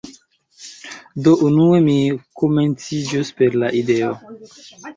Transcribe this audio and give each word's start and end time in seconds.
Do, 1.27 1.33
unue 1.49 1.83
mi 1.89 1.99
komenciĝos 2.43 3.33
per 3.43 3.61
la 3.65 3.73
ideo 3.85 4.13